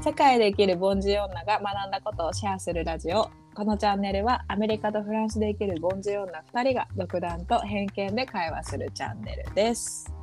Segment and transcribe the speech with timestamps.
[0.00, 3.30] 世界で生きる凡人女が学んだことをシェアするラジオ。
[3.52, 10.14] このチャンネルはアメリカとフランスで生きる凡人女2人が独断と偏見で会話するチャンネルです。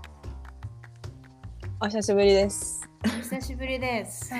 [1.81, 2.89] お久しぶりです。
[3.03, 4.31] お久しぶりです。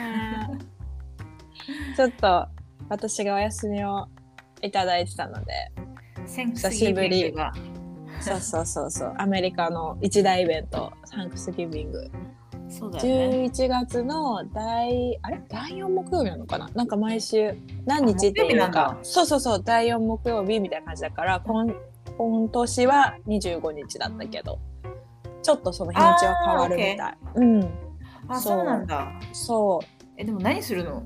[1.97, 2.47] ちょっと
[2.87, 4.07] 私がお休みを
[4.61, 5.53] いただいてたので
[6.25, 7.33] 久しぶり。
[7.33, 7.51] が。
[8.21, 9.13] そうそうそうそう。
[9.17, 12.09] アメリカの一大イベントサンクスギビング
[12.67, 13.49] そうだよね。
[13.53, 15.41] 11月の第あれ？
[15.49, 16.69] 第4木曜日なのかな？
[16.73, 17.55] なんか毎週
[17.85, 18.97] 何日っていうかだ。
[19.03, 21.65] そうそうそう第4木曜日みたいな感じだから今
[22.17, 24.59] 今年は25日だったけど
[25.43, 27.17] ちょっとその日にちは変わるみたい。
[27.35, 27.69] うん。
[28.27, 29.11] あ、そうなんだ。
[29.31, 30.03] そう。
[30.17, 31.03] え、でも何するの？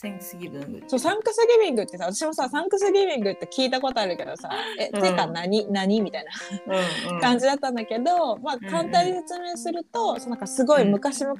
[0.00, 0.82] センクスギブング。
[0.86, 4.48] そうサンクスギビングってさ私もさサンクスギビングって聞いたことあるけどさ
[4.78, 5.02] え、うん。
[5.02, 11.36] てか何何みたいなうん感じだったんだけど、まあうん簡単に説明すると、そのなんかすごい昔々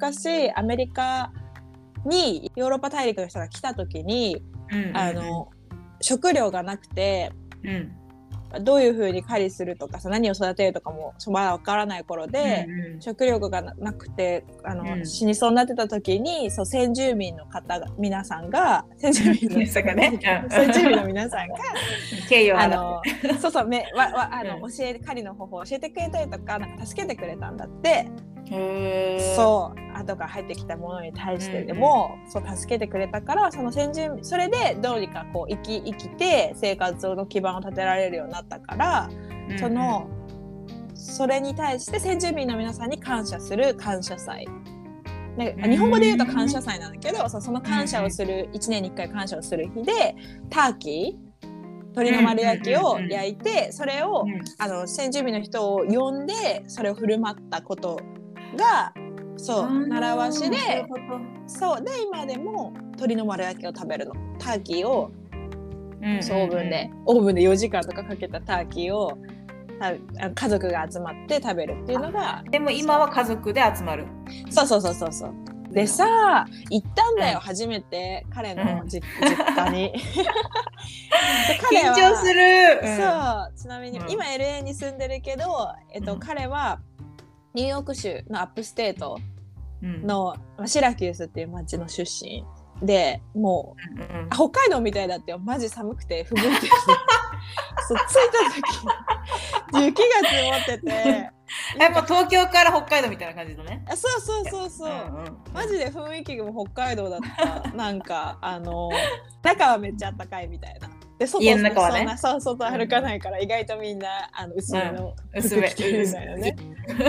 [0.55, 1.31] アメリカ
[2.05, 4.97] にヨーロッパ大陸の人が来た時に、うん。
[4.97, 5.49] あ、の
[6.01, 7.31] 食料がなくて
[7.63, 7.95] うん。
[8.61, 13.01] どういうふうに狩りするとかさ何を育てるとかもまだわからない頃で、うんうん。
[13.01, 15.05] 食料がななくてあの、うん。
[15.05, 20.11] 死にそうになってた時にそう先住民の方が皆さんが 先住民の皆さんがね。
[20.13, 20.49] うん。
[20.49, 21.55] 先住民の皆さんが
[22.59, 23.01] あの
[23.39, 24.71] そうそうめわわあの、うん。
[24.71, 28.07] 教え狩りの方法を教えてくれたりとかなんか助けてくれたんだって、
[29.35, 29.97] そう。
[29.97, 39.09] 後から入ってきたものに対してでも、そう助けてくれたからその先住民それでどうにかこう生き生きて生活の基盤を立てられるようになったから、
[39.59, 40.07] その
[40.93, 44.47] それに対して先住民の皆さんに感謝する感謝祭。
[45.37, 50.15] 日本語で言うと感謝祭なんだけど、そうその感謝をする1年に1回感謝をする日で
[50.49, 51.29] ターキー
[51.91, 54.41] 鶏の丸焼きを焼いてそれをうん。
[54.57, 57.99] あの先住民の人を呼んでそれを振る舞ったこと
[58.55, 58.93] が
[59.37, 60.57] そう習わしで
[61.47, 64.13] そうで今でも鶏の丸焼きを食べるの。
[64.37, 65.11] ターキーを
[66.01, 69.17] うんそうオーブンでオーブンで4時間とかかけたターキーを
[70.35, 74.05] 家族が集まって食べるっていうのがでも今は家族で集まる。
[74.49, 75.33] そうそうそうそうそう。
[75.71, 77.41] でさ行ったんだよ、うん。
[77.41, 78.25] 初めて。
[78.33, 78.57] 彼うん。
[78.57, 79.93] の実,、実家に。
[81.71, 82.79] 緊は張する。
[82.97, 84.11] そうちなみに、うん。
[84.11, 86.19] 今 LA に住んでるけど、えっとうん。
[86.19, 86.79] 彼は
[87.53, 89.19] ニューヨーク州の upstate
[89.81, 90.05] うん。
[90.05, 92.43] の、まあシラキュースっていう町の出身
[92.81, 95.39] でもううんうんあ北海道みたいだってよ。
[95.39, 96.55] マジ寒くてふぶいてる
[97.87, 98.05] そう着い
[99.73, 101.31] た時雪が積もってて。
[101.79, 103.83] え、もう東京から北海道みたいな感じだね。
[103.89, 107.71] あそうそうそうそう、んんマジで雰囲気も北海道だった。
[107.71, 108.91] なんかあの
[109.41, 111.97] 中はめっちゃ暖かいみたいなで外家の中はね。
[111.97, 116.55] そんなそう外歩かないから意外とみんなあの薄めの服着てるみたいなね、
[116.87, 116.99] そう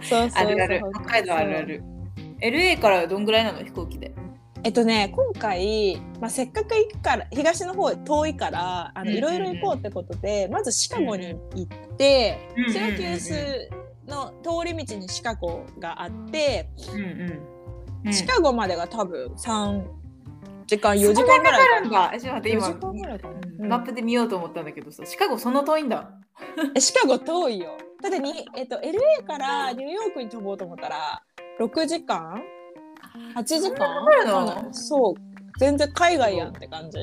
[0.00, 0.46] そうそう。
[0.46, 0.82] あるある。
[0.94, 1.84] 北海道あるある。
[2.40, 4.12] LA からどんぐらいなの飛行機で？
[4.62, 13.70] えっとね今回、まあ、せっかく行くから東の方遠いからあのいろいろ行こうってことで、まずシカゴに行って、シラキュース
[14.06, 17.40] の通り道にシカゴがあって、うんうん。
[18.06, 18.12] うん。
[18.12, 19.82] シカゴまでが多分3
[20.70, 21.58] 時間4時間ぐらいかな。
[21.58, 22.12] かかるんだ。
[22.14, 26.12] えちょっと待って、4今うんマップで見ようと思ったんだけどさ、シカゴそんな遠いんだ。
[26.76, 27.76] えシカゴ遠いよ。
[28.00, 31.22] だってに、えっと、LA からニューヨークに飛ぼうと思ったら
[31.58, 32.40] 6時間
[33.34, 34.72] ?8 時間？
[34.72, 35.14] そう
[35.58, 36.98] 全然海外やんって感じ。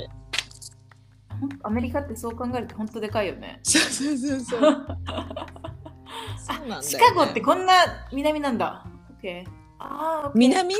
[1.61, 3.59] アメリカってそう考えると本当でかいよね。
[3.67, 4.87] そうそうそうそう。
[6.67, 7.73] ねシカゴってこんな
[8.13, 8.85] 南なんだ。
[9.09, 9.51] オッケー。
[9.79, 10.73] ああ、南？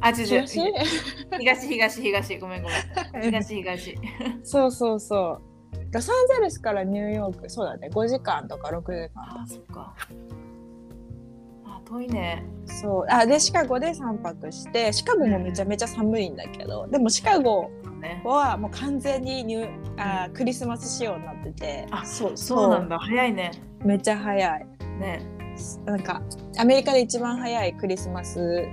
[0.00, 0.46] あ、違う違う。
[0.46, 0.60] 東？
[1.38, 2.38] 東、東、東。
[2.38, 3.22] ごめんごめん。
[3.32, 3.98] 東、東。
[4.42, 5.50] そうそうそう。
[5.92, 9.94] ロサンゼルスからニューヨークそうだね5時間とか6時間ああ、そっか。
[11.64, 12.44] あ遠いね。
[12.66, 18.22] そうあでシカゴで3泊してシカゴもめちゃめちゃ寒いんだけど、でもシカゴね。
[18.24, 19.68] はもう完全にニュー
[19.98, 22.98] あークリスマス仕様になっててあそうそうなんだ。
[22.98, 23.50] 早いね。
[23.84, 24.66] めっちゃ早い
[25.00, 25.20] ね。
[25.84, 26.22] なんか
[26.58, 28.64] アメリカで一番早いクリスマス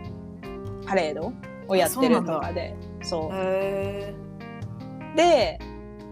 [0.88, 1.34] パレード
[1.68, 3.30] をやってるとかでそう。
[3.34, 4.14] へ
[5.16, 5.60] で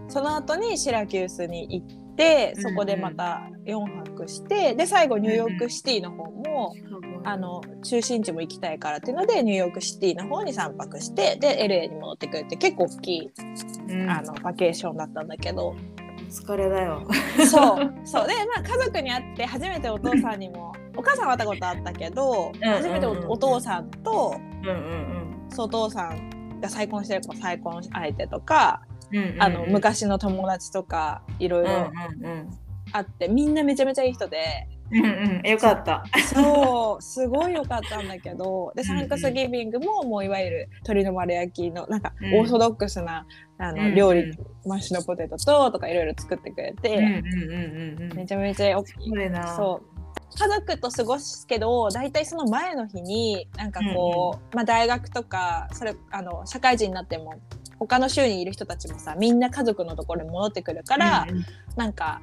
[0.08, 1.86] その後にシラキュースに行っ
[2.16, 3.80] てうんそこでまた4
[4.14, 6.74] 泊して、で最後ニューヨークシティの方も、
[7.24, 13.30] あの中心地も行きたいからっていうのでニューヨークシティの方に3泊してで LA に戻ってくるって結構大きい、
[13.88, 15.74] うん、あのバケーションだったんだけど。
[16.30, 17.06] 疲れだよ。
[17.48, 17.94] そう。
[18.04, 18.26] そう。
[18.26, 22.70] でまあ家族に会って初めてお父さんにもお母さんは会ったことあったけどうん。
[22.72, 24.36] 初めてお父さんと
[24.72, 28.82] うんうんそうお父さんが再婚してる子再婚相手とか、
[29.12, 29.18] うん。
[29.18, 31.90] うんうんあの昔の友達とかいろいろ
[32.20, 32.50] うんうんうん。
[32.92, 36.04] あってみんなめちゃめちゃいい人でうんうん、よかった。
[36.32, 43.26] そうすごい良かったんだけど でうんうんサンクスギビングももういわゆる鶏の丸焼きのなんかうんオーソドックスな、
[43.58, 44.32] あうんうんの料理、
[44.64, 48.16] マッシュのポテトととかいろいろ作ってくれて、うんうんうんうんうん。
[48.16, 49.56] めちゃめちゃよそれな。
[49.56, 49.95] そう
[50.38, 57.34] 家族と過ごすけど大体その前の日になんかこう、まあ、大学とかそれあの社会人になっても
[57.78, 61.44] 他の州にいる人たちもさみんな家族のところに戻ってくるから、うんうん。
[61.76, 62.20] なんか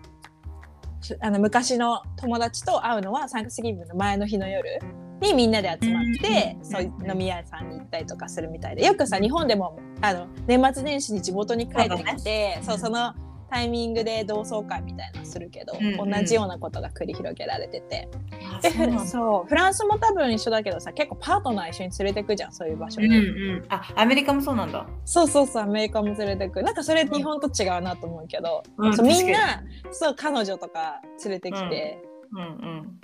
[1.02, 4.80] ふあの昔の友達と会うのはサンクスギビングの前の日の夜
[5.22, 8.86] にみんなで集まって、うんそう飲み屋さんに行ったりとかするみたいで。
[8.86, 13.14] よくさ日本でもあの年末年始に地元に帰ってきてそう,、その
[13.54, 16.12] タイミングで同窓会みたいなのするけど、うんうん。
[16.12, 18.10] 同じようなことが繰り広げられてて。
[18.52, 23.18] あでそうフそうフランスも多分一緒だけどさ結構パートナー一緒に連れてくじゃんそういう場所に、うんう
[23.60, 23.66] ん。
[23.70, 24.88] あ、アメリカもそうなんだ。
[25.06, 26.64] そうそうそうアメリカも連れてく。
[26.64, 32.00] なんかそれ日本と違うなと思うけど、うんそうみん確なそう彼女とか連れてきて、
[32.32, 33.00] うんうん。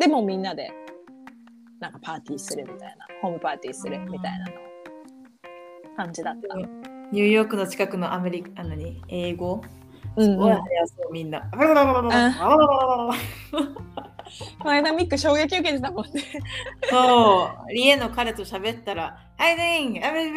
[0.00, 0.70] でもみんなで
[1.78, 4.52] なんかパーティーするみたいなホームパーティーするみたいなの
[5.94, 6.56] 感じだった。
[7.12, 9.60] ニューヨークの近くのアメリカ、あのに英語？
[10.16, 10.60] うんうん、を話
[10.96, 11.42] そうみんな。
[11.50, 11.56] こ
[14.64, 16.22] の間ミック衝撃受けてたもんね。
[16.88, 20.32] そう、リエの彼と喋ったら、はい、デン、あれ、ヘイ、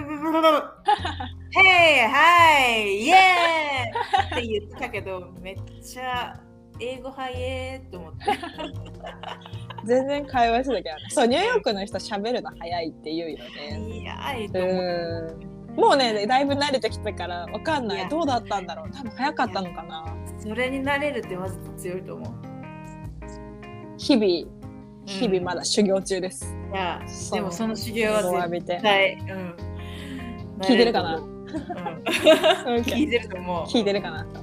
[2.08, 6.36] はい、イエーイって言ってたけど、めっちゃ
[6.80, 8.20] 英語早えと思って。
[9.86, 11.02] 全然会話してたけどね。
[11.10, 14.00] そうニューヨークの人喋るの早いって言うよね。
[14.00, 14.72] いやいと思っ
[15.40, 15.46] て。
[15.76, 15.84] うん。
[15.84, 17.98] もうねだいぶ慣れてきたからわかんない。
[17.98, 18.10] いや。
[18.10, 18.92] どうだったんだろう。
[18.92, 20.06] 多分早かったのかな。
[20.40, 22.32] それになれるってまず強いと思う。
[23.98, 24.52] 日々
[25.06, 27.40] 日々まだ修行中です、いや、そう。
[27.40, 29.56] でもその修行は絶対、うん。
[30.62, 31.18] 聞いてるかな？
[31.18, 31.54] うん、
[32.82, 33.66] 聞聞いてると思う。
[33.66, 34.24] 聞いてるかな？
[34.24, 34.43] うん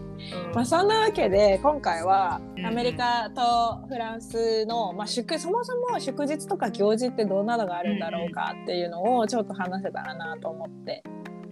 [0.55, 11.03] まあ、そんなわけで今回はうんアメリカとフランスの、まあ、祝そもそも祝日とか行事ってどんなのがあるんだろうかっていうのをちょっと話せたらなと思って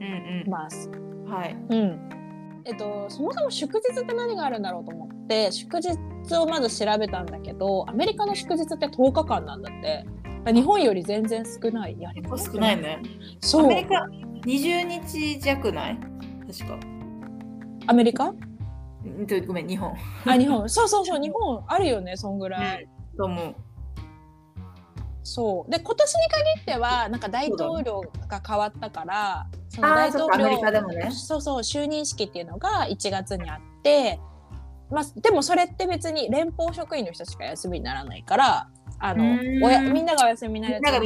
[0.01, 0.91] うんます。
[0.91, 1.33] うん。
[1.33, 1.57] はい。
[1.71, 2.09] うん
[2.65, 5.97] えっと、そもそも祝日って何があるんだろうと思って祝日
[6.37, 10.05] をまず調べたんだけどアメリカの祝日って10日間なんだって
[10.53, 13.01] 日本より全然少ないいや結構少ないね。
[13.41, 14.07] そうアメリカ
[14.45, 15.99] 20日弱ない？
[16.47, 16.79] 確か。
[17.87, 18.35] アメリカ？
[19.47, 19.95] ごめん、日本。
[20.27, 20.69] あ日本。
[20.69, 22.89] そうそうそう日本あるよねそんぐらい。
[23.17, 23.55] と思う。
[25.23, 25.71] そう。
[25.71, 31.11] で今年に限ってはなんか大統領が変わったからそのあ大統領ね。
[31.13, 34.19] そうそう就任式っていうのが1月にあって、
[34.91, 38.69] まあ、でもそれって別に連邦職員の人しか休みにならないから
[38.99, 39.25] あの
[39.65, 41.03] おやみんながお休みになるなん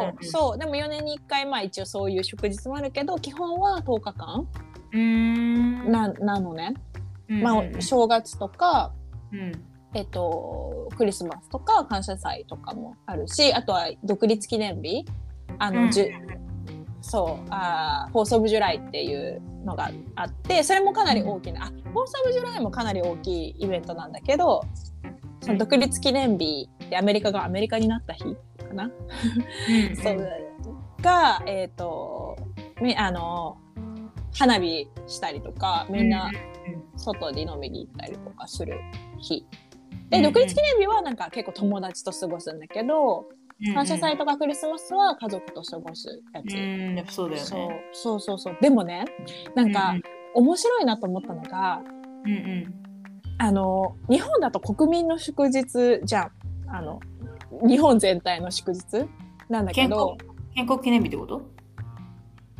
[0.00, 0.28] うんうん。
[0.28, 0.58] そう。
[0.58, 4.48] でも4年に1回まあ一応そういう祝日もあるけど基本は10日間
[4.92, 5.90] うーん。
[5.90, 6.91] ななのね、うん
[7.40, 8.92] まあ、正月とか
[9.32, 9.52] うん。
[9.94, 15.04] えっと、クリスマスとか感謝祭とかもあるしあとは独立記念日。
[15.58, 15.90] あの、うん。
[15.90, 16.06] じゅ
[17.02, 24.62] そうあー Fourth of July っていうのがあってそれもかなり大きな、あフォース・オブ・ジュライもかなり大きいイベントなんだけど
[25.40, 28.84] その独立記念日でアメリカがアメリカになった日かな、
[29.90, 29.96] うん。
[29.96, 30.28] そう。
[31.02, 32.36] がえっ、と
[32.80, 33.58] みあの
[34.34, 36.30] 花火したりとかみんな
[36.96, 38.80] 外で飲みに行ったりとかする
[39.18, 39.46] 日。
[40.10, 43.26] でうん独立記念日はなんか結構友達と過ごすんだけど、
[43.74, 46.54] 感謝祭とかクリスマスは家族と過ごすやつ。
[46.54, 47.84] うんやそうだよそうね。
[47.92, 48.56] そうそうそう。
[48.60, 49.04] でもね
[49.54, 49.94] なんか
[50.34, 51.80] 面白いなと思ったのが、
[52.24, 52.74] うんうん。
[53.38, 56.30] あの日本だと国民の祝日じゃん。
[56.68, 57.00] あの
[57.66, 58.82] 日本全体の祝日
[59.48, 61.42] なんだけ建ど国建国記念日ってこと？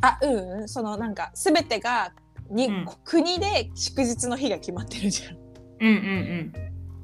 [0.03, 0.67] あうんうん。
[0.67, 2.13] そのなんか全てが
[2.49, 2.85] に、うん。
[3.03, 5.37] 国で祝日の日が決まってるじゃん。
[5.81, 6.53] うんうん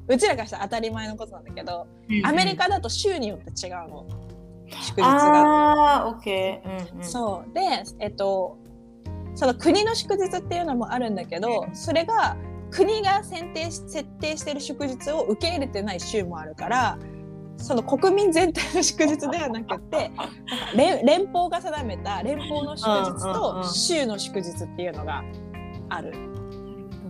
[0.08, 4.06] うちらからしたら当たり前のことなんだけど、うんアメリカだと州によって違うの。
[4.68, 5.08] 祝日が。
[5.08, 6.92] ああオッケー。
[6.94, 7.04] うんうん。
[7.04, 7.54] そう。
[7.54, 7.60] で
[8.00, 8.58] えっと
[9.34, 12.36] その国の祝日っていうのもあるんだけどそれが
[12.70, 16.98] 国が選定し設定してる祝日を受け入れてない州もあるから
[17.60, 20.10] その国民全体の祝日ではなくて
[20.74, 25.22] 連連邦が定めた連邦の祝日と州の祝日っていうのが
[25.88, 26.12] ある。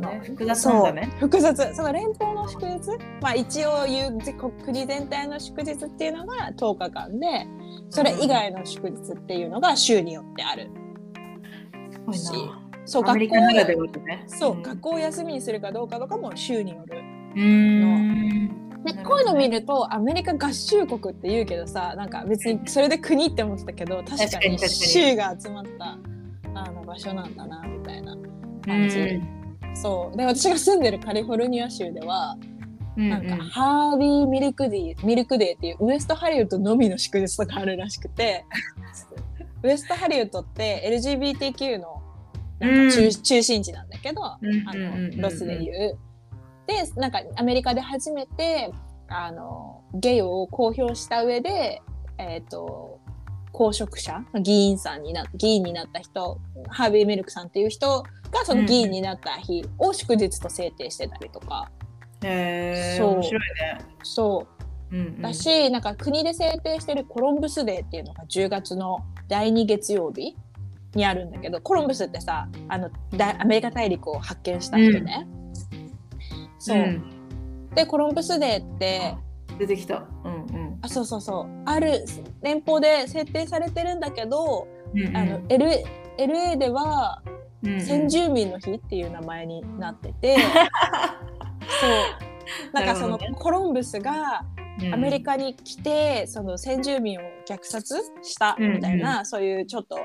[0.00, 1.16] ね複雑なんだね。
[1.20, 1.74] 複雑。
[1.74, 2.80] その連邦の祝日
[3.20, 7.46] まあ一応言うぜ国全体の祝日っていうのが10日間で
[7.90, 10.70] それ以外の祝日っていうのが州によってある。
[11.92, 12.70] すごいな。
[12.86, 14.24] そう学校カならではだね。
[14.26, 14.62] そう、ん。
[14.62, 17.84] 学校を休みにするかどうかとかも州によるうー
[18.56, 18.69] ん
[19.04, 25.98] こういうの見るとアメリカ合衆国って言うけどさなんか別にそれで国って思ってたけど確かに州が集まった
[26.54, 28.16] あの場所なんだなみたいな
[28.64, 29.20] 感じ、
[29.74, 30.16] そう。
[30.16, 32.36] で私が住んでるカリフォルニア州では、
[32.96, 38.44] なんかハービーミルクデーミルクデーっていうウエストハリウッドのみの祝日とかあるらしくて
[39.62, 42.02] ウエストハリウッドって LGBTQ の
[42.58, 43.10] なんか中,、うん。
[43.10, 45.16] 中心地なんだけど、あうんうんうんうん。
[45.16, 45.98] のロスでいう。
[46.70, 48.72] でなんかアメリカで初めて
[49.08, 51.82] あのゲイを公表した上で、
[52.18, 53.00] えっと
[53.52, 61.68] 公職者議員さんにな議員になった人ハービー・ミルクさんっていう人がその議員になった日を祝日と制定してたりとか、
[62.22, 63.10] へえそう。
[63.14, 63.78] 面白いね。
[64.04, 64.46] そ
[64.92, 64.96] う。
[64.96, 65.22] うんうん。
[65.22, 70.36] だし、なんか国で制定してるコロンブスデーっていうのが10月の第2月曜日
[70.94, 75.26] にあるんだけどコロンブスってさあのだアメリカ大陸を発見した人ね。
[76.60, 77.02] そう、ん。
[77.74, 79.16] でコロンブスデーって
[79.58, 80.04] 出てきた。
[80.24, 81.62] うんあそうそうそう。
[81.66, 82.04] ある
[82.42, 85.08] 連邦で設定されてるんだけど、うん。
[85.08, 85.16] うん。
[85.16, 85.66] あの L
[86.18, 87.22] LA では
[87.62, 87.80] うんうん。
[87.80, 90.36] 先住民の日っていう名前になってて、
[91.80, 92.72] そう。
[92.72, 94.44] なんかその、コロンブスが
[94.92, 99.98] アメリカに来て、その先住民を虐殺したみたいな、そういうちょっと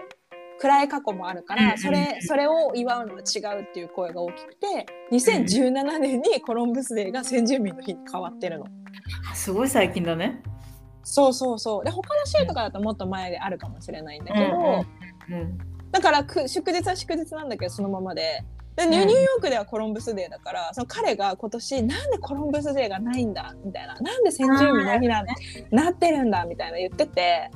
[0.60, 8.66] 暗い過去もあるから、うんうんそれそれを祝うのは違うっていう声が大きくて2017年にコロンブスデーが先住民の日に変わってるの。
[9.34, 10.42] すごい最近だね。
[11.04, 14.86] そうそうそうで他の州とかだともっと前であるかもしれないんだけど、
[15.30, 15.58] うん
[15.92, 18.44] だからく祝日は祝日なんだけどそのままで。
[18.76, 25.26] でニューヨークではコロンブスデーだから、その彼が今年なんでコロンブスデーがないんだみたいななんで先住民の日なん
[25.72, 27.50] なってるんだみたいな言ってて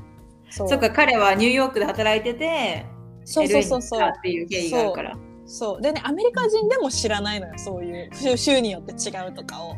[0.50, 2.86] そそっか彼はニューヨークで働いてて
[3.26, 4.02] そうそうそうそう。
[4.02, 5.18] っていう経緯があるから。
[5.46, 5.82] そう。
[5.82, 9.76] でねアメリカ人でも知らないのよそういう州州によって違うとかを。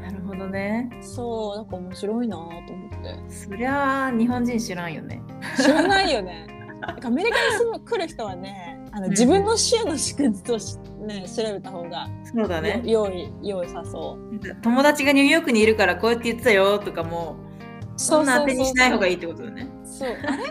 [0.00, 0.90] なるほどね。
[1.00, 1.56] そう。
[1.56, 3.34] なんか面白いなと思って。
[3.34, 5.22] そりゃあ日本人知らんよね。
[5.56, 6.46] 知らないよね。
[6.82, 9.10] アメリカに住む来る人はねあのうん。
[9.10, 10.76] 自分の州の祝日をし、
[11.06, 12.82] ね、調べた方がそうだね。
[12.84, 14.56] よ良い良さそう。
[14.62, 17.36] 友達がニューヨークにいるからこうやって言ってたよとかも
[17.96, 19.68] そんな当てにしない方がいいってことだね。
[20.06, 20.42] そうあれ？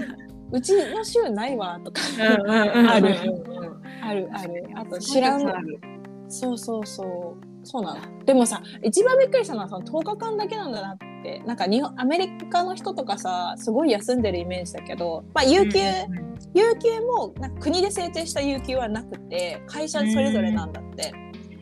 [0.54, 2.02] うちの州ないわとか。
[2.20, 2.90] うんうんうんうん。
[2.90, 3.08] ある。
[3.08, 4.70] うんうんあるある。
[4.76, 5.48] あと知らん。
[5.48, 5.80] ある。
[6.28, 7.46] そうそうそう。
[7.64, 11.42] そうなのでもさ一番びっくりしたのはその10日間だけなんだなって。
[11.46, 21.14] なんか日本アメリカの人とかさすごい休んでるイメージだけど、まあ、有給、うんうん有給もなんか国で制定した有給はなくて会社それぞれなんだって、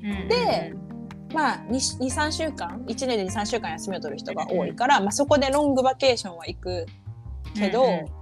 [0.02, 0.74] うんで
[1.34, 6.86] まあ23週間？1年で23週間休みを取る人が多いから、まあ、そこでロングバケーションは行く
[7.56, 8.20] けど、うんうん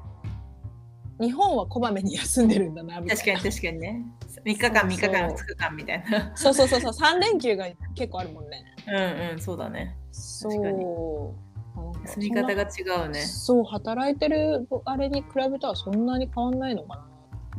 [1.19, 4.05] 日本はこまめに休んでるんだなみたいな確かに確かにね。
[4.45, 6.31] 3日間3日間2日間みたいな。
[6.35, 9.97] そうそうそうそう3連休が結構あるもんねうんうんそうだね。
[10.11, 13.21] そう確かになんか住み方が違うね。
[13.21, 17.05] そう働いてるあれに比べたらそんなに変わんないのかな、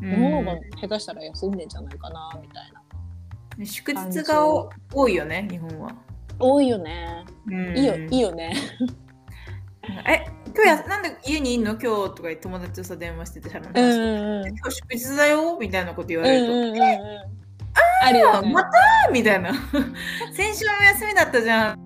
[0.02, 2.72] うん日本の方が下手したら休んでんじゃないかなみたい
[3.58, 5.90] な祝日がお多いよね、日本は。
[6.38, 7.24] 多いよね
[7.74, 8.28] いいよいいよ。
[8.28, 8.54] よね
[10.06, 10.24] え、
[10.54, 11.72] 今日やなんで家にいんの？
[11.72, 14.48] 今日とか友達とさ電話しててうんうんうん。
[14.48, 16.78] 今日祝日だよみたいなこと言わうんれると、うんうんうん
[18.00, 18.52] あるよね。
[18.52, 18.70] また？
[19.12, 19.52] みたいな。
[20.32, 21.78] 先週も休みだったじゃん。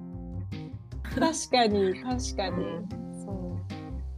[1.19, 2.87] 確かに確かに、
[3.25, 3.75] そう。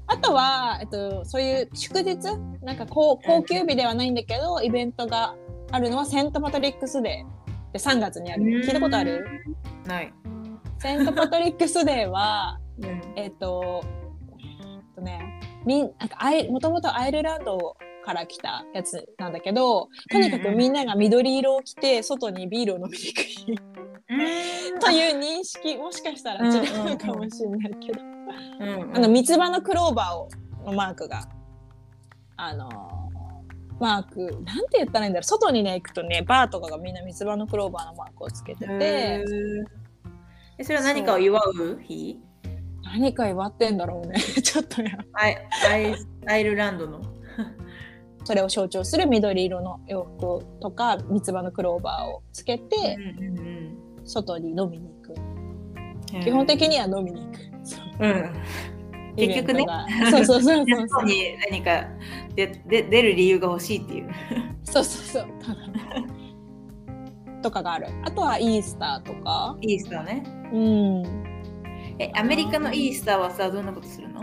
[0.08, 2.16] あとは、えっと、そういう祝日？
[2.62, 5.36] なんか高高級日ではないんだけど、イベントが
[5.70, 8.42] あるのはセント・パトリックスデーで3月にある。
[8.42, 9.24] 聞いたことある？
[9.86, 10.12] ない。
[10.80, 13.02] セント・パトリックスデーはうん。
[13.14, 13.84] えっと
[14.94, 28.14] とねみんなんかアイもともとアイルランドから来たやつなんだけどとにかくみんなが緑色を着て外にビールを飲みに行くという認識もしかしたら違うかもしれないけど、うん
[28.94, 30.28] あの三つ葉のクローバーを
[30.64, 31.28] のマークが
[32.36, 32.68] あの
[33.80, 35.24] マークなんて言ったらいいんだろう。
[35.24, 39.24] 外にね行くとねバーとかがみんな三つ葉のクローバーのマークをつけてへて
[40.64, 42.18] それは何かを祝う日？
[42.94, 44.20] 何か祝ってんだろうね。
[44.40, 44.90] ちょっとや。
[45.14, 45.36] アイ
[45.68, 45.94] アイ
[46.26, 47.00] アイルランドの。
[48.22, 55.14] それを象徴する緑色の洋服とか三つ葉のクローバーをつけてうんうん外に飲みに行く。
[56.14, 57.38] うん基本的には飲みに行く。
[57.64, 57.84] そう。
[58.00, 58.32] うん。
[59.16, 59.66] 結局ね。
[60.12, 60.88] そうそうそうそうそう。
[60.88, 61.14] 外に
[61.50, 61.88] 何か
[62.36, 64.10] でで出る理由が欲しいっていう。
[64.62, 65.32] そうそうそう。
[67.42, 67.88] とかがある。
[68.04, 69.56] あとはイースターとか。
[69.60, 70.22] イースターね。
[70.52, 71.33] うん
[71.98, 74.20] え、アメリカのイースターはさ、どんなことするの？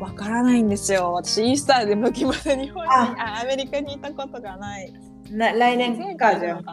[0.00, 1.12] わからないんですよ。
[1.12, 3.14] 私イースターで向きまで日本にあ。
[3.18, 4.92] あアメリカにいたことがない。
[5.30, 6.64] な来年かじゃん。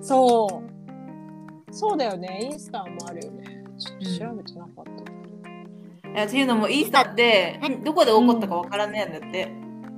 [0.00, 1.74] そう。
[1.74, 2.48] そうだよね。
[2.50, 3.64] イースターもあるよね。
[3.78, 4.84] ちょっと調べてなかっ
[6.14, 9.52] た、えというのもイースターってどこで起こったかわからないんだって、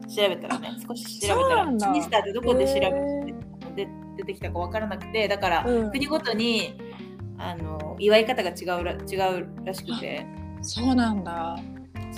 [0.08, 0.70] 調べたらね。
[0.88, 2.90] 少し調べたらイースターってどこで調べへ
[3.76, 5.28] てで出てきたかわからなくて。
[5.28, 5.90] だから、うん。
[5.92, 6.74] 国ごとに
[7.38, 10.26] あの祝い方が違うら違うらしくて
[10.60, 11.58] そうなんだ。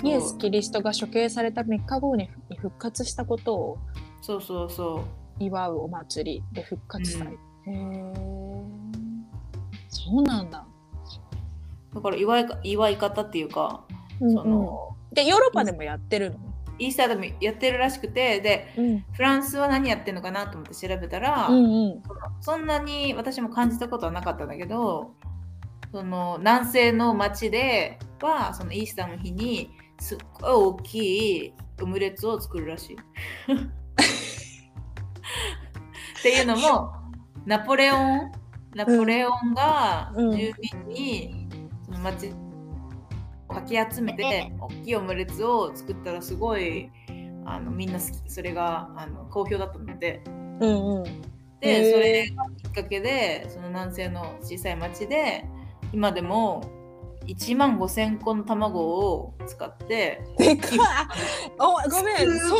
[0.03, 3.77] イエス・キリストが処刑された3日後に復活したことを
[4.21, 5.03] そうそうそ
[5.39, 7.27] 祝うお祭りで復活祭。
[7.67, 8.13] うんへえ。
[9.89, 10.65] そうなんだ。
[11.91, 13.83] うだから祝いか祝い方っていうか、
[14.19, 16.37] うんそのでヨーロッパでもやってるの？
[16.79, 22.03] イースターでもやってるらしくてでうんフランスは何やってるのかなと思って調べたら、うんうん。
[22.41, 25.13] そんなに私も感じたことはなかったんだけど
[25.91, 29.69] その南西の町ではそのイースターの日に
[29.99, 32.95] すっごい大きいオムレツを作るらしい。
[36.19, 36.93] っていうのも
[37.45, 38.31] ナポレオン
[38.75, 40.53] ナポレオンがうん住
[40.87, 41.47] 民に
[41.85, 42.31] その町
[43.49, 46.89] をかき集めて大きいオムレツを作ったらすごい
[47.45, 50.23] あのみんな好きそれがあの好評だったので。
[50.59, 51.30] うんうん。
[51.61, 55.45] で、それがきっかけでその南西の小さい町で
[55.93, 56.63] 今でも
[57.27, 60.79] 1万5,000個の卵を使ってでかい。
[61.59, 62.17] おごめん。
[62.17, 62.57] 想像を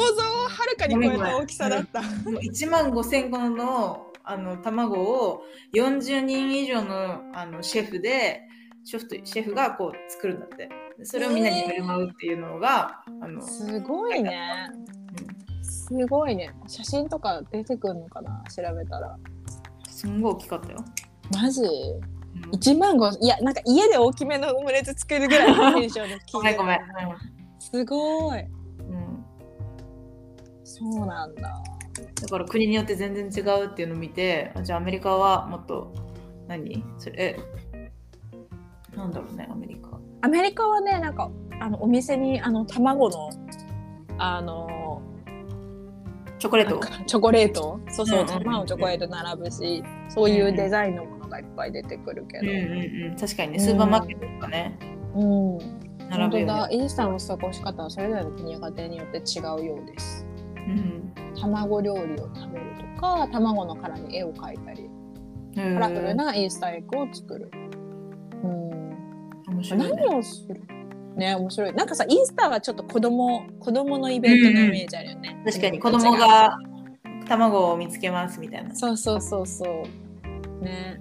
[0.47, 1.99] はるかに超えた大きさだった。
[1.99, 5.41] 1万5,000個のあの卵を
[5.73, 8.41] 40人以上のあのシェフで
[8.83, 10.69] シェフとシェフがこう作るんだって。
[10.99, 14.69] でそれをみんなに振る舞うっていうのが、あのすごいね。
[15.91, 16.51] すごいね。
[16.67, 18.43] 写真とか出てくるのかな？
[18.49, 19.17] 調べたら。
[19.89, 20.77] すんごい大きかったよ。
[21.33, 21.61] マジ？
[21.61, 22.21] うん
[22.51, 26.79] 1万5いやなんか家で大きめのオムレツ作るぐらいの テンションでごめんごめん。
[27.59, 28.39] すごい。
[28.39, 29.25] うんうん
[30.63, 31.61] そうなんだ。
[32.21, 35.93] だから国によって全然違うっていうのを見てあじゃあアメリカはもっと
[36.47, 36.83] 何？
[36.97, 37.37] それ
[37.73, 37.91] え
[38.95, 41.29] なんだろうねアメリカアメリカはねなんか
[41.59, 43.29] あのお店にあの卵の
[44.17, 44.67] あの
[46.41, 47.79] チョコレートチョコレート？
[47.91, 53.15] そうそう、卵チョコレート並ぶしそういうデザインのものがいっぱい出てくるけど、うんうんうん。
[53.15, 54.75] 確かにねスーパーマーケットとかね、
[55.15, 55.57] うん。
[56.09, 56.67] 並ぶよ本当だ。
[56.69, 60.25] ね、イースターの過ごし方はそれぞれの国や家庭によって違うようです。
[60.55, 64.89] うん卵料理を食べるとか卵の殻に絵を描いたり。
[65.57, 67.51] うん、カラフルなイースターエッグを作る。
[68.43, 69.53] うん。
[69.53, 69.89] 面白いね。
[69.91, 70.59] 何をする？
[71.21, 71.73] ね面白い。
[71.73, 76.57] なんかさイースターはちょっと子供子供のイベントのイメージあるよね、確かに子供が
[77.27, 80.63] 卵を見つけますみたいな、そうそうそうそう。
[80.63, 80.99] ね。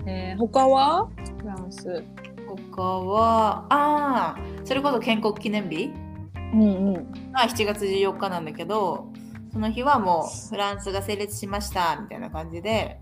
[0.00, 1.08] うん、えー、他は？
[1.40, 2.04] フランス。
[2.74, 5.92] 他はああそれこそ建国記念日？
[6.54, 7.12] うんうん。
[7.32, 9.12] が7月14日なんだけど
[9.52, 13.00] その日はもうフランスが成立しましたみたいな感じで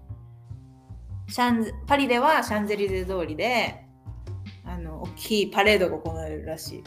[1.28, 3.85] シャンズパリではシャンゼリゼ通りで
[4.76, 6.84] あの大きいパレードが行われるらし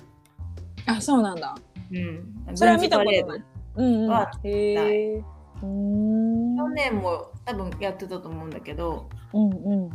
[0.86, 1.56] あそうなんだ。
[1.91, 1.97] い。
[1.97, 3.43] うん、それは見たことない。
[3.75, 4.08] うんうん。
[4.08, 5.23] はへえ
[5.62, 9.10] 去年も多分やってたと思うんだけど。
[9.34, 9.89] うんうん。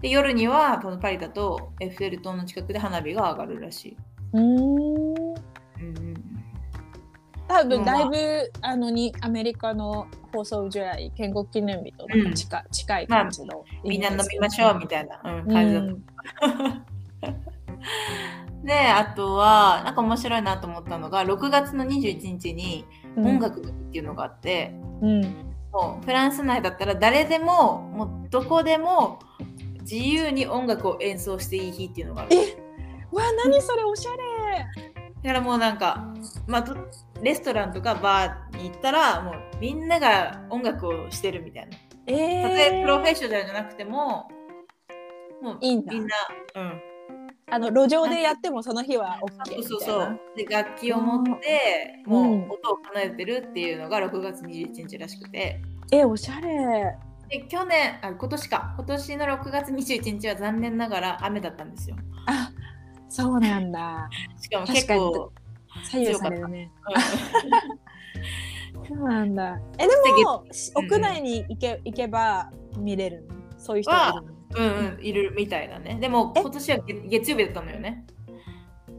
[0.00, 3.96] で夜にはこのパリだとエッフェル塔の近くで花火が上がるらしい。
[4.32, 4.44] うーん。
[4.44, 5.34] うん
[5.80, 6.14] うん
[7.48, 16.97] 多分だいぶ、あのにアメリカの放送試合建国記念日となんか近,、近い感じの、みんな飲みましょうみたいな、うん、感じだった。
[18.64, 22.84] であとはなんか面白いなと思ったのが6月の21日に
[23.16, 23.26] うん。
[23.26, 25.22] 音楽の日っていうのがあって、うん。
[25.72, 29.18] もうフランス内だったら誰でももうどこでも
[29.80, 32.36] 自由に音楽を演奏していい日っていうのがある。
[33.12, 34.66] わ何それおしゃれ。
[35.22, 36.14] だからもうなんか、
[36.46, 36.76] まあ、と
[37.22, 41.76] レストランとかバーに行ったらもうみんなが音楽をしてるみたいな。
[42.06, 44.30] えー、たとえプロフェッショナルじゃなくても
[45.42, 45.92] もうみんな、
[46.54, 46.82] うん、
[47.50, 50.20] あの路上でやってもその日は OK そうそうそう。
[50.36, 52.12] で楽器を持って、うん。
[52.12, 55.60] もう音を奏でてるっていうのが6月21日らしくて。
[55.90, 56.96] えおしゃれ。
[57.28, 58.74] で去年あ今年か。
[58.76, 61.96] 今年の6月21日は残念ながら雨だったんですよ。
[62.26, 62.50] あ
[63.08, 64.08] そうなんだ。
[64.40, 65.32] しかも確かに結構、
[65.84, 66.70] 左右されるね。
[68.84, 69.58] うそうなんだ。
[69.78, 69.88] えで
[70.24, 70.44] も
[70.76, 73.34] 屋内に行け行けば見れるの？
[73.58, 74.32] そういう人がいるの？
[74.32, 75.98] んうんうんいるみたいだね。
[76.00, 76.40] でもえ？
[76.40, 78.06] 今年は月月曜日だったのよね。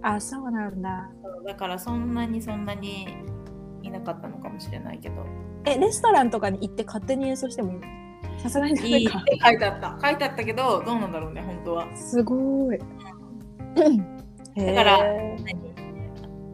[0.02, 1.10] あそうなんだ
[1.46, 3.08] だからそんなにそんなに
[3.82, 5.26] いなかったのかもしれないけど。
[5.66, 8.40] えレストランとかに行って勝手に演奏してもいいの？
[8.40, 10.08] さすがにダいいかて書いてあった。
[10.08, 11.98] 書いてあったけどどうなんだろうね本当は。
[11.98, 15.00] すごいだから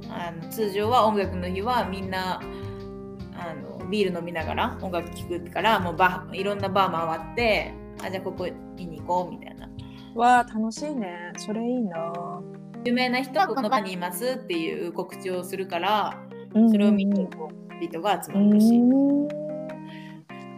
[0.09, 2.39] あの通常は音楽の日はみんな
[3.37, 9.69] あのビール飲みながら音楽聴くからもうバーいろんなバー回ってあじゃあここ見に行こうみたいな。
[10.15, 11.31] わあ楽しいね。
[11.37, 12.13] それいいな。
[12.85, 16.21] 有名な人がこの場にいますっていう告知をするから
[16.53, 19.27] うんそれを見にこう人が集うまるしん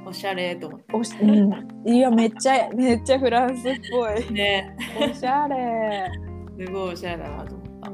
[0.06, 4.24] おしゃれと思っおし、うん、いやめっちゃめっちゃフランスっぽい。
[4.24, 4.78] て ね。
[5.00, 6.10] おしゃれ。
[6.58, 7.90] すごいおしゃれだなと思った。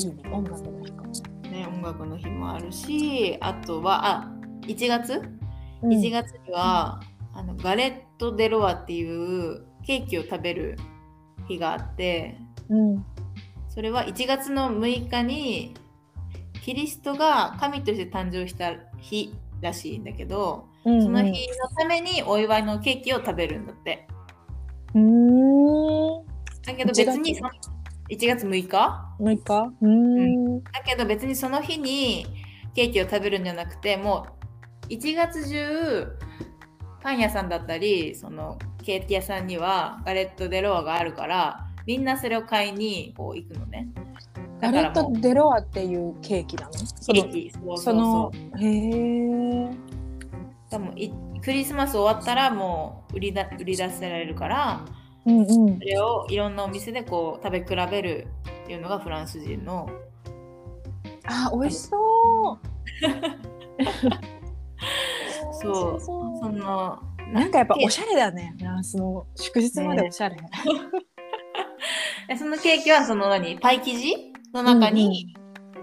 [0.00, 1.02] いいね音楽の日か
[1.50, 5.22] ね音楽の日もあるしあとはあ1月？
[5.82, 5.90] うん。
[5.90, 7.00] 1月には、
[7.38, 10.76] あのガレット・デ・ロワっていうケーキを食べる
[11.46, 12.36] 日があって
[12.68, 13.04] うん。
[13.68, 15.74] それは1月の6日に
[16.64, 24.08] キリストが神として誕生した日らしいんだけど、うんその日のためにお祝いのケーキを食べるんだって。
[24.94, 26.26] うん。
[26.62, 27.50] だけど別にその
[28.10, 29.14] 1月6日？
[29.20, 30.62] もう一回うん。
[30.64, 32.26] だけど別にその日に
[32.74, 34.26] ケーキを食べるんじゃなくても
[34.90, 36.18] う1月中
[37.08, 43.88] パン屋さんだったりそのケーキ屋さんにはガレット・デ・ロワがあるからみんなそれを買いにこう行くのね。
[44.60, 46.72] ガレット・デ・ロワっていうケーキなの？
[46.74, 47.50] そのケーキ。
[47.50, 49.70] そうそうそのへえ
[50.70, 51.10] でもい
[51.42, 54.84] クリスマス終わったらもう売りだ売り出せられるから
[55.24, 55.78] うんうん。
[55.78, 58.26] それをいろんなお店でこう食べ比べる
[58.64, 59.88] っていうのがフランス人の。
[61.24, 61.96] あ美味しそ
[62.52, 62.58] う
[65.60, 66.00] そう。
[66.00, 66.98] そその
[67.32, 68.54] なんかやっぱおしゃれだね。
[68.58, 70.36] フランスの祝日までおしゃれ、
[72.28, 73.58] えそのケーキはその何？
[73.58, 75.34] パイ生地の中に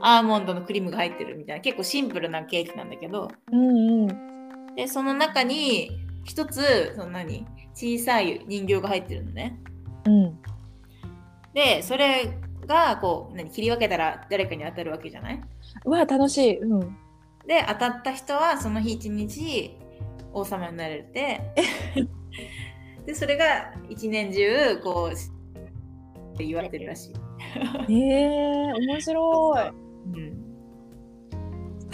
[0.01, 1.61] アーモンドのクリームが入ってるみたいな。
[1.61, 3.29] 結構シンプルなケーキなんだけど。
[3.51, 4.75] うんうん。
[4.75, 5.91] でその中に
[6.23, 7.45] 一つその何？
[7.73, 9.59] 小さい人形が入ってるのね。
[10.05, 10.39] うん。
[11.53, 12.33] でそれ
[12.65, 13.49] がこう何？
[13.51, 15.41] 切り分けたら誰かに当たるわけじゃない？
[15.85, 16.57] うわ楽しい。
[16.59, 16.97] うん
[17.47, 19.77] で当たった人はその日一日
[20.33, 21.41] 王様になれて
[23.05, 27.13] でそれが一年中こうって言われてるらし
[27.87, 28.21] い、へ
[28.69, 29.69] え面白い。
[30.07, 30.45] うん、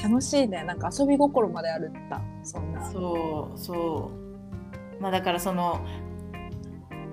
[0.02, 0.64] 楽しいね。
[0.64, 2.22] なんか遊び心まであるんだ。
[2.44, 2.84] そんな。
[2.92, 4.12] そうそ
[5.00, 5.02] う。
[5.02, 5.86] まあだからその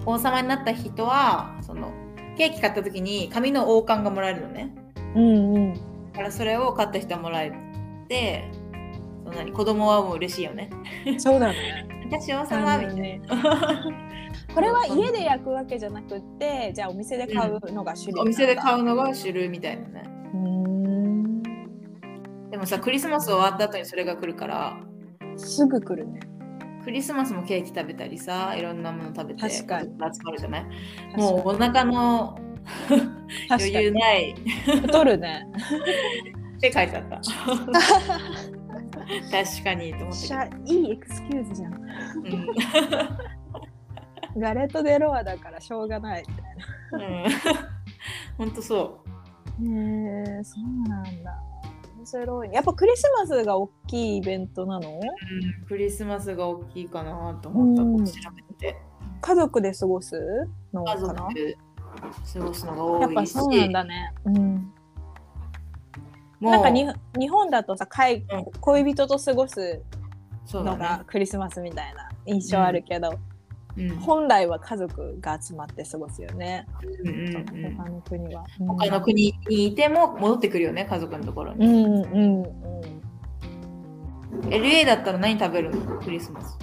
[0.06, 1.92] 王様になった人はその
[2.36, 4.74] ケーキ買った時に紙の王冠がもらえるのね。
[5.14, 5.74] うんうん。
[5.74, 5.80] だ
[6.14, 7.50] からそれを買った人はもらえ
[8.08, 8.50] て
[9.24, 10.70] その何子供はもう嬉しいよね。
[11.18, 13.20] そうだね私王様みたいな、ね。
[14.54, 18.22] これは家で焼くわけじゃなくってじゃあお店で買うのが主流なんだ。
[18.22, 20.02] お店で買うのが主流みたいなね。
[22.50, 24.76] でもさクリスマス終わった後にそれが来るから。
[25.36, 26.20] すぐ来るね。
[26.84, 29.88] クリスマスもケーキ食べたりさいろんなもの食べて確か集
[30.24, 30.64] まるじゃない？
[31.16, 32.38] もうお腹の
[33.50, 34.34] 余裕ない。
[34.64, 35.46] 太るね
[36.58, 37.20] って書いてあった。
[39.30, 40.18] 確かにと思っ
[40.66, 41.74] ていいエクスキューズじゃん。
[41.74, 41.82] うん。
[44.40, 46.44] ガレット・デ・ロワだからしょうがないみたい
[47.00, 47.06] な。
[47.06, 47.28] うん。
[48.36, 48.98] ほんとそ
[49.62, 49.66] へ
[50.40, 51.40] えそうなんだ。
[51.96, 52.48] 面白い。
[52.48, 54.90] ねやっぱクリスマスが大きいイベントなの？
[54.90, 55.00] う、うん、
[55.66, 58.04] クリスマスが大きいかなと思った、うん。
[58.04, 58.12] 調
[58.50, 58.76] べて。
[59.20, 61.56] 家族で過ごすのか家族なで
[62.32, 63.02] 過ごすのが多いし。
[63.02, 64.72] やっぱそうなんだね、うん、
[66.40, 68.44] なんかに日本だとさかいうん。
[68.60, 69.82] 恋人と過ごす
[70.52, 73.18] のがね、クリスマスみたいな印象あるけど、
[73.76, 73.96] うん。
[73.98, 77.76] 本来は家族が集まって過ごすよね、うんうんうん。
[77.76, 78.44] 他の国は。
[78.58, 85.98] 他の国にいても戻ってくるよね家族のところうに、んうんうん、LA だったら何食べるの？
[86.00, 86.58] クリスマス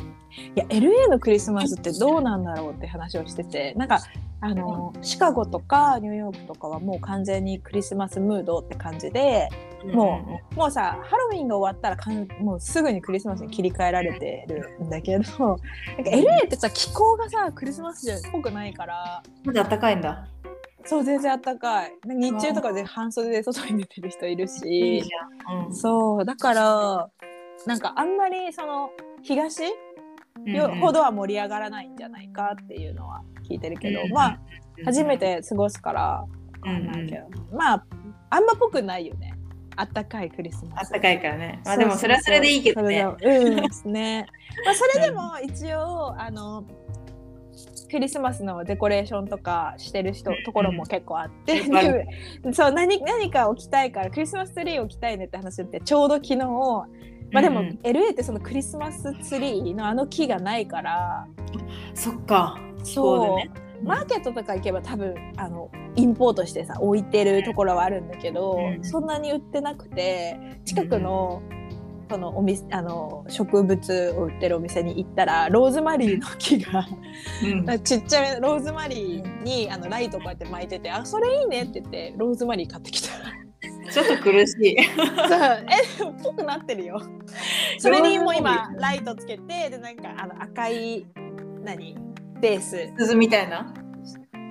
[0.56, 4.00] いや LA のクリスマスってどうなんだろうって話をしててなんか
[4.42, 9.50] あのシカゴとかニューヨークとかはもう完全にクリスマスムードって感じで
[9.94, 15.60] もうもうさハロウィンが終わったらかんもうすぐにクリスマスに切り替えられてるんだけどなんか
[15.98, 19.24] LA ってさ気候がさクリスマスじゃっぽくないから。
[19.44, 20.28] まだ暖かいんだ。
[20.86, 25.10] そう全然あったかい日中とかで半袖で外に出てる人いるいいし
[25.72, 27.10] そうだから
[27.66, 28.92] なんかあんまりその
[29.24, 29.70] 東よ
[30.82, 34.40] ほどは盛り上がらないんじゃないかっていうのは聞いてるけど、うんまあ
[34.84, 36.28] 初めて過ごすからわ
[36.62, 37.86] かんないけど、まあ
[38.30, 39.34] あんまぽくないよね。
[39.78, 40.92] あったかいクリスマス。
[40.92, 41.62] 暖かいからね。
[41.66, 43.04] まあでもそれはそれでいいけどね。
[43.04, 44.26] そうね。
[44.66, 46.66] まあそれでも一応あの
[47.90, 51.64] クリスマスのデコレーションとかしてる人ところも結構あって、
[52.54, 56.38] そう何何か置きたいからクリスマスツリー置きたいねって話ってちょうど昨日
[57.32, 61.28] まあでも、うん LA ってそのクリスマスツリーのあの木がないから。
[61.94, 62.60] そっか。
[62.84, 63.52] 気候でね。
[63.84, 68.84] マーケットとか行けば多分あのインポートしてさ置いてるところはあるんだけど、うん。
[68.84, 71.42] そんなに売ってなくて近くの,、
[72.10, 76.88] そのお店あの植物を売ってるお店に行ったらローズマリーの木が
[77.44, 77.66] うん。
[77.84, 83.10] ちっちゃめローズマリーにあのライトこうやって巻いてて「あそれいいね」って言ってローズマリー買ってきた
[83.92, 84.78] ちょっと苦しい。
[84.96, 85.66] そう。
[86.10, 87.02] えぽくなってるよ。
[87.80, 91.06] それにもう今ライトつけてでなんかあの赤い
[91.64, 91.96] 何？
[92.42, 92.92] ベース。
[92.98, 93.74] 鈴みたいな？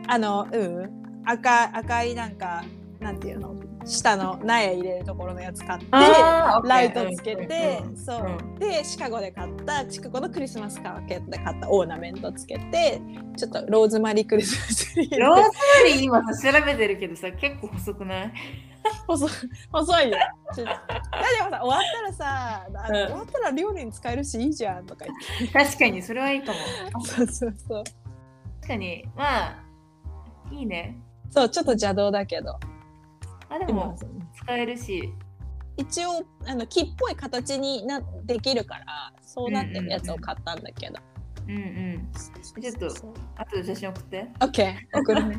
[0.09, 1.23] あのうん。
[1.27, 2.65] 赤赤いなんか
[3.01, 3.55] なんていうの？
[3.87, 13.03] 下の苗入れるところのやつ買ってライトつけて、うんうんそう、うんでシカゴで買ったシカゴのクリスマスマーケットで買ったオーナメントつけて
[13.37, 15.49] ちょっとローズマリークリスマスツリーローズマ
[15.87, 18.33] リー今さ調べてるけどさ結構細くない？
[19.07, 19.31] 細い
[19.73, 20.71] 細いよだ でも
[21.51, 25.15] さ終わったらさあの、うん終わったら料理に使えるしいいじゃんとか言
[25.49, 27.05] って確かにそれはいいかも。
[27.05, 27.85] そうそうそう
[28.61, 29.65] 確かにまあ
[30.51, 30.99] いいね。
[31.31, 32.59] そうちょっと邪道だけど
[33.49, 33.99] あででもも
[34.35, 35.13] 使えるし。
[35.77, 41.01] 一応あの木っぽい形になできるからそうなってるやつを買ったんだけど、
[41.49, 42.13] うんうん。
[42.13, 42.87] ちょっと
[43.37, 44.29] 後で写真送って。
[44.41, 45.39] オッケー送るね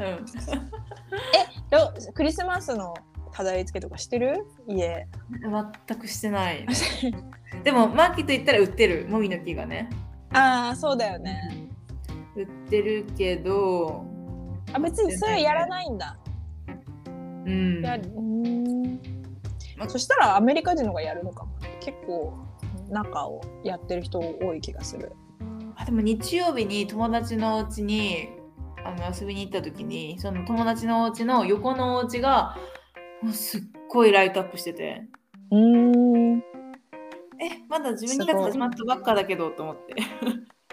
[0.00, 0.26] うん。
[1.70, 2.94] ロクリスマスの
[3.32, 4.46] 飾り付けとかしてる？
[4.66, 5.06] 家
[5.86, 6.66] 全くしてない。
[7.64, 9.88] でもマーケット行ったら売ってるもみの木がね。
[10.32, 11.68] ああそうだよね
[12.36, 14.04] 売ってるけど。
[14.72, 16.18] あ別にそれやらないんだ
[17.46, 17.82] うん。
[17.82, 19.00] やるうーん
[19.78, 22.34] まそしたらアメリカ人の方がやるのかも結構
[22.90, 25.12] 中をやってる人多い気がする
[25.76, 28.28] あでも日曜日に友達のお家に
[28.88, 32.56] あの遊びに行った時にその友達のお家の横のお家が
[33.22, 35.02] もうすっごいライトアップしてて。
[35.50, 36.38] うーん。
[37.40, 39.94] えまだ12月始まったばっかだけどと思って。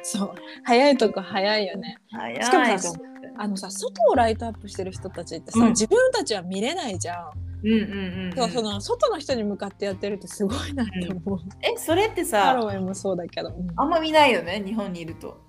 [0.01, 0.33] そう。
[0.63, 1.97] 早いとこ早いよね。
[2.11, 2.43] 早い。
[2.43, 2.93] しかもさ
[3.37, 5.69] あのさ外をライトアップしてる人たちってさ、うん。
[5.69, 7.31] 自分たちは見れないじゃん、
[7.63, 13.67] うんうんうん、うん、そうその外の人に向かってやってるってすごいなって思う、えそれってハさロウィンもそうだけど、うん。
[13.75, 15.44] あんま見ないよね日本にいると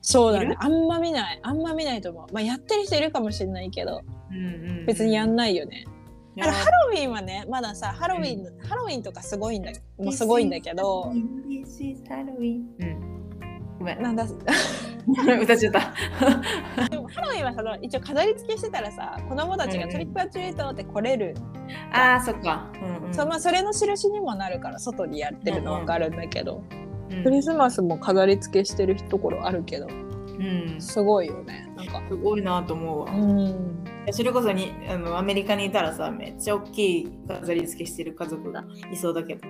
[0.00, 0.56] そうだね。
[0.58, 1.40] あんま見ない。
[1.42, 2.32] あんま見ないと思う。
[2.32, 4.02] まあやってる人いるかもしれないけど。
[4.30, 4.86] うんうんうん。
[4.86, 5.84] 別にやんないよね、
[6.36, 6.46] や。
[6.46, 11.12] あのハロウィンはねまださハロウィン、ハロウィンとかすごいんだもうすごいんだけど。
[11.46, 13.28] This is Halloween うん。
[13.78, 14.02] ごめん。
[14.02, 14.24] なんだ。
[15.40, 15.80] 歌っちゃった。
[16.88, 21.34] でもハロウィンはその一応飾り付けしてたらさ子供たちがトリックアトリートって来れる、
[21.92, 26.88] あーそっか、うんうん、そうまあ、それの印にもなるから外にやってるの分かるんだけど、うん
[27.22, 29.86] クリスマスも飾り付けしてるところあるけど
[30.38, 31.68] うん、すごいよね。
[31.76, 32.00] なんか。
[32.08, 33.12] すごいなと思うわ。
[33.12, 33.84] うん。
[34.12, 39.40] それこそにあのアメリカにいたらさ、めっちゃ大きい飾り付けしてる家族がいそうだけど。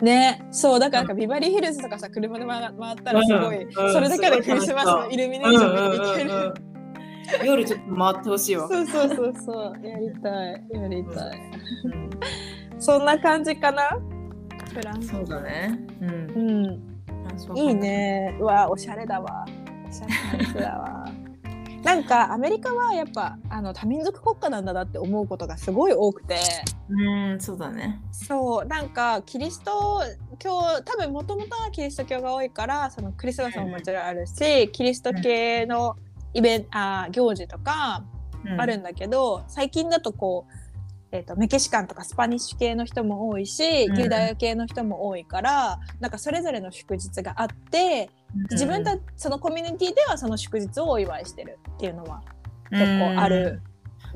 [0.00, 0.46] ね。
[0.50, 3.92] そうだからなんかビバリーヒルズとかさ車で回回ったらすごい、うんうん。
[3.92, 6.54] それだけでクリスマスのイルミネーション見ていける、
[7.44, 8.68] 夜ちょっと回ってほしいわ。
[8.68, 9.86] そうそうそうそう。
[9.86, 10.64] やりたい。
[10.72, 11.40] やりたい、
[11.84, 11.88] う
[12.74, 12.80] ん。
[12.80, 13.98] そんな感じかな？
[14.76, 15.78] フランスそうだね。
[16.00, 16.10] うん。
[16.10, 17.58] うん。
[17.58, 17.74] いい。
[17.74, 18.36] ね。
[18.38, 19.46] うわおしゃれだわ。
[19.88, 21.12] おしゃれなやつだわ。
[21.82, 26.36] なんかアメリカはやっぱあの多民族国家なんだなって思うことがすごい多くて。
[26.88, 28.00] うん、そうだね。
[28.12, 28.66] そう。
[28.66, 30.02] なんかキリスト
[30.38, 35.96] 教多分もともとはキリスト教が多いからそのクリスマスももちろんあるし、キリスト系の
[36.34, 38.04] イベントあ行事とか
[38.44, 38.60] うん。
[38.60, 40.65] あるんだけど、最近だとこう、
[41.16, 43.98] えー、とメキシカンとかスパニッシュ系の人も多いし、うん。
[43.98, 48.10] ユダヤ系の人も多いからなんかそれぞれの祝日があって
[48.50, 52.22] 自分たそのコミュニティではその祝日をお祝いしてるっていうのは
[52.70, 53.62] 結構ある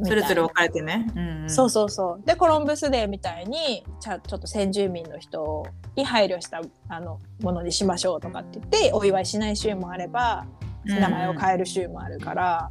[0.02, 1.06] それぞれ分かれてね。
[1.14, 1.50] うんうん。
[1.50, 2.26] そうそうそう。
[2.26, 10.46] でコロンブスデーみたいにちゃちょっと先住民の人に配慮したあのものにしましょうとかって言ってお祝いしない州もあれば
[10.84, 12.70] 名前を変える州もあるから、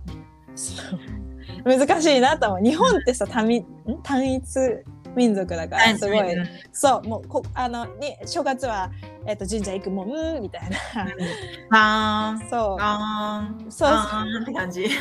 [0.56, 1.29] そう
[1.66, 2.64] 難しいなと思う。
[2.64, 3.66] 日本ってさ単一
[5.16, 8.90] 民族だからすごい、うんそうもうこあのに正月は、
[9.26, 10.78] えっと神社行くもんうんみたいな。
[11.70, 12.80] パーン、そう。
[12.80, 14.88] パーン、そうパーンって感じ。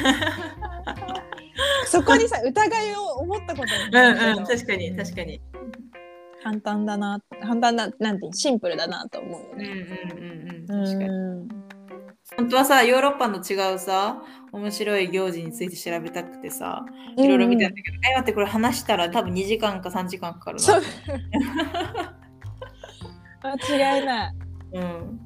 [1.87, 5.41] そこにさ疑いを思ったことうんうん、確かに確かに。
[6.43, 9.75] 簡単だな簡単ななんていうシンプルだなと思うようんうんね。
[10.71, 10.79] うん。
[10.79, 11.49] うん、確かに。
[12.33, 16.85] うん本当はさ、ヨーロッパの違うさ、面白い行事について調べたくてさ、
[17.17, 20.63] いろいろ見たんだけど、え、待って、これ話したら多分2時間か3時間かかるな。
[20.63, 20.83] そう
[23.43, 24.35] 間違いない。
[24.75, 25.21] うん。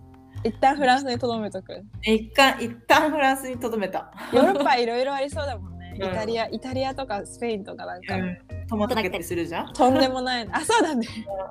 [0.45, 1.83] 一旦フランスにとどめとく。
[2.03, 4.13] 一旦、一旦フランスにとどめた。
[4.33, 5.95] ヨーロッパいろいろありそうだもんね。
[5.99, 8.39] イうんタリア、イタリアとかスペインとかなんか、うん。
[8.69, 9.73] トマト投げたりするじゃん。
[9.73, 10.49] とんでもない。
[10.51, 11.07] あ、そうだね。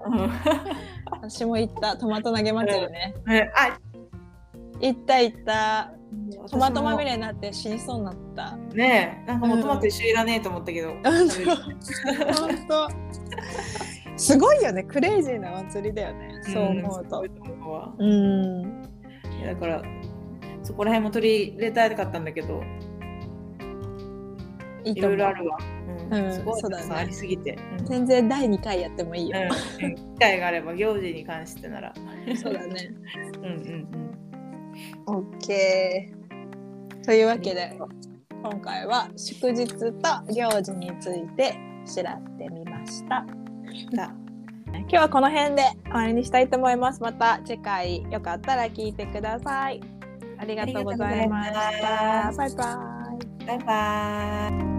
[0.08, 0.32] うん
[1.24, 3.14] 私も行ったトマト投げ祭りね。
[3.30, 3.78] えあ
[4.82, 5.94] 行った行った。
[6.50, 7.12] トマトまみれ。
[7.12, 8.58] れになって死にそうになった。
[8.74, 10.94] ねえ、なんかもうトマト一緒いらねえと思ったけど。
[11.04, 12.89] 本当。
[14.17, 14.84] すごいよね。
[14.84, 16.41] クレイジーな祭りだよね。
[16.44, 17.24] そう思うと
[17.98, 18.84] うん。
[19.39, 19.82] いやだから
[20.63, 22.62] そこら辺も取り入れたかったんだけど
[24.84, 25.58] いろいろあるわ。
[26.12, 27.58] うんうんすごいそうだねありすぎて。
[27.80, 31.94] うん全然第2回やってもいいよ、うんうん機会があれば行事に関してなら。
[32.36, 32.91] そうだね
[33.38, 34.20] うんうんオッ
[35.40, 37.04] ケー。
[37.04, 37.78] というわけで
[38.44, 39.84] 今回は祝日と
[40.34, 42.04] 行事について調
[42.38, 43.26] べてみました。
[44.74, 47.02] 今日はこの辺で終わりにしたいと思います。
[47.02, 49.82] また次回よかったら聞いてください。
[50.38, 51.60] ありがとうございました。
[51.60, 52.24] バイバイ。
[52.26, 52.32] あ
[53.46, 54.70] バイバーイ。